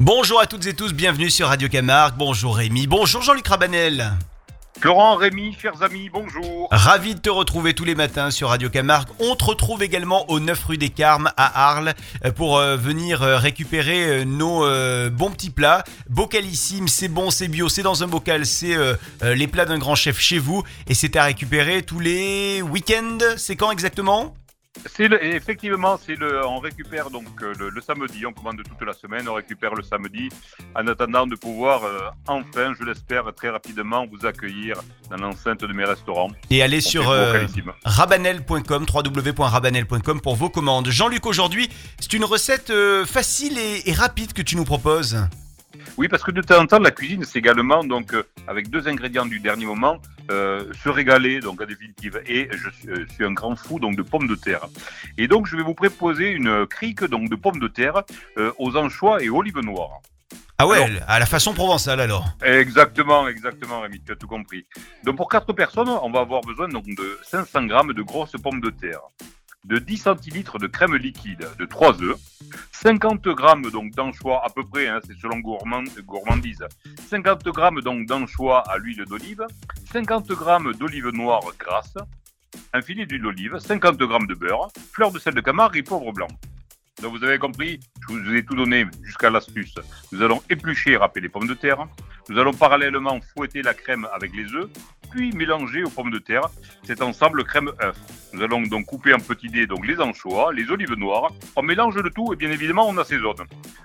[0.00, 2.16] Bonjour à toutes et tous, bienvenue sur Radio Camargue.
[2.18, 4.10] Bonjour Rémi, bonjour Jean-Luc Rabanel.
[4.80, 6.66] Florent, Rémi, chers amis, bonjour.
[6.72, 9.08] Ravi de te retrouver tous les matins sur Radio Camargue.
[9.20, 11.94] On te retrouve également au 9 rue des Carmes à Arles
[12.24, 14.62] euh, pour euh, venir euh, récupérer nos
[15.10, 15.84] bons petits plats.
[16.10, 18.76] Bocalissime, c'est bon, c'est bio, c'est dans un bocal, c'est
[19.22, 23.18] les plats d'un grand chef chez vous et c'est à récupérer tous les week-ends.
[23.36, 24.34] C'est quand exactement?
[24.98, 28.92] Le- effectivement, c'est le, on récupère donc euh, le, le samedi, on commande toute la
[28.92, 30.28] semaine, on récupère le samedi,
[30.74, 35.72] en attendant de pouvoir euh, enfin, je l'espère, très rapidement vous accueillir dans l'enceinte de
[35.72, 36.30] mes restaurants.
[36.50, 37.44] Et allez On sur euh,
[37.84, 40.88] rabanel.com, www.rabanel.com pour vos commandes.
[40.90, 41.68] Jean-Luc, aujourd'hui,
[42.00, 45.18] c'est une recette euh, facile et, et rapide que tu nous proposes.
[45.96, 48.14] Oui, parce que de temps en temps, la cuisine, c'est également donc
[48.46, 49.98] avec deux ingrédients du dernier moment,
[50.30, 52.20] euh, se régaler donc en définitive.
[52.26, 54.66] Et je suis, euh, suis un grand fou donc de pommes de terre.
[55.18, 58.02] Et donc, je vais vous proposer une crique donc de pommes de terre
[58.38, 60.00] euh, aux anchois et olives noires.
[60.56, 62.26] Ah ouais, Alors- à la façon provençale alors.
[62.42, 64.64] Exactement, exactement, Rémi, tu as tout compris.
[65.02, 68.60] Donc pour quatre personnes, on va avoir besoin donc de 500 grammes de grosses pommes
[68.60, 69.00] de terre,
[69.64, 72.16] de 10 centilitres de crème liquide, de 3 œufs,
[72.72, 76.64] 50 grammes d'anchois à peu près, hein, c'est selon gourmand, gourmandise,
[77.08, 79.46] 50 grammes d'anchois à l'huile d'olive,
[79.92, 81.94] 50 grammes d'olive noire grasse,
[82.72, 86.12] un filet d'huile d'olive, 50 grammes de beurre, fleur de sel de Camargue et poivre
[86.12, 86.28] blanc.
[87.02, 89.74] Donc vous avez compris, je vous ai tout donné jusqu'à l'astuce.
[90.12, 91.86] Nous allons éplucher et râper les pommes de terre.
[92.28, 94.70] Nous allons parallèlement fouetter la crème avec les œufs,
[95.14, 96.48] puis mélanger aux pommes de terre
[96.82, 97.96] cet ensemble crème œuf.
[98.32, 101.30] Nous allons donc couper en petits dés donc les anchois, les olives noires.
[101.56, 103.36] On mélange le tout et bien évidemment on assaisonne.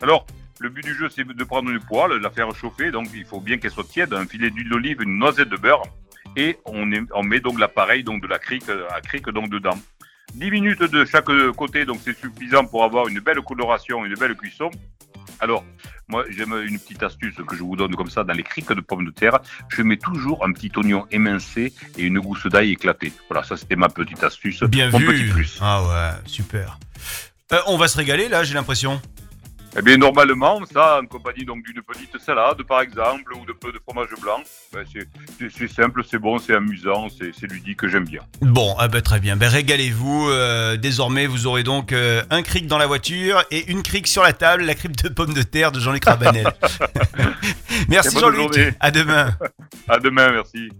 [0.00, 0.26] Alors
[0.58, 3.40] le but du jeu c'est de prendre une poêle, la faire chauffer, donc il faut
[3.40, 5.82] bien qu'elle soit tiède, un filet d'huile d'olive, une noisette de beurre
[6.36, 6.84] et on,
[7.22, 9.78] met donc l'appareil donc de la crique à crique donc dedans.
[10.34, 14.34] 10 minutes de chaque côté, donc c'est suffisant pour avoir une belle coloration, une belle
[14.34, 14.70] cuisson.
[15.42, 15.64] Alors,
[16.06, 18.80] moi, j'aime une petite astuce que je vous donne comme ça dans les criques de
[18.80, 19.40] pommes de terre.
[19.68, 23.12] Je mets toujours un petit oignon émincé et une gousse d'ail éclatée.
[23.28, 25.06] Voilà, ça c'était ma petite astuce, Bien mon vu.
[25.06, 25.58] petit plus.
[25.60, 26.78] Ah ouais, super.
[27.52, 29.02] Euh, on va se régaler là, j'ai l'impression.
[29.74, 33.72] Eh bien, normalement, ça, en compagnie donc d'une petite salade, par exemple, ou de peu
[33.72, 34.40] de fromage blanc,
[34.72, 38.20] ben, c'est- simple, c'est bon, c'est amusant, c'est ludique, j'aime bien.
[38.42, 39.36] Bon, ah bah, très bien.
[39.36, 40.28] Ben, régalez-vous.
[40.28, 44.22] Euh, désormais, vous aurez donc euh, un cric dans la voiture et une cric sur
[44.22, 46.52] la table, la crique de pommes de terre de Jean-Luc Rabanel.
[47.88, 48.74] Merci Jean-Luc.
[48.80, 49.36] À demain.
[49.88, 50.70] À demain, merci.